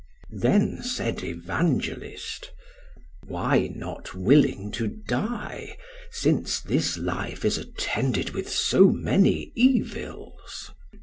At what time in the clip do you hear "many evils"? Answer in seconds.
8.89-10.71